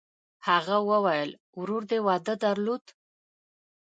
هغه 0.47 0.77
وویل: 0.89 1.29
«ورور 1.57 1.83
دې 1.89 1.99
واده 2.07 2.33
درلود؟» 2.43 2.83